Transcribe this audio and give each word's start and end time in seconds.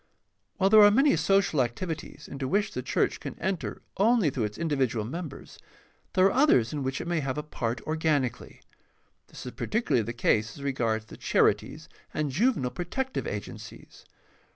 —While 0.57 0.71
there 0.71 0.81
are 0.81 0.89
many 0.89 1.15
social 1.15 1.61
activities 1.61 2.27
into 2.27 2.47
which 2.47 2.71
the 2.71 2.81
church 2.81 3.19
can 3.19 3.37
enter 3.37 3.83
only 3.97 4.31
through 4.31 4.45
its 4.45 4.57
individual 4.57 5.05
members, 5.05 5.59
there 6.13 6.25
are 6.25 6.31
others 6.31 6.73
in 6.73 6.81
which 6.81 6.99
it 7.01 7.07
may 7.07 7.19
have 7.19 7.37
a 7.37 7.43
part 7.43 7.81
organically. 7.81 8.61
This 9.27 9.45
is 9.45 9.51
particularly 9.51 10.01
the 10.01 10.11
case 10.11 10.57
as 10.57 10.63
regards 10.63 11.05
the 11.05 11.17
charities 11.17 11.87
and 12.15 12.31
juvenile 12.31 12.71
protective 12.71 13.27
agen 13.27 13.57
cies. 13.57 14.03